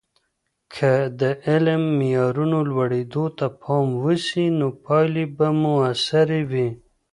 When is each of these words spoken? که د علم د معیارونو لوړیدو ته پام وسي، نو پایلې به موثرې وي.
که 0.73 0.91
د 1.19 1.21
علم 1.45 1.81
د 1.89 1.93
معیارونو 1.99 2.57
لوړیدو 2.69 3.25
ته 3.37 3.45
پام 3.61 3.87
وسي، 4.03 4.45
نو 4.59 4.67
پایلې 4.85 5.25
به 5.37 5.47
موثرې 5.61 6.41
وي. 6.51 6.69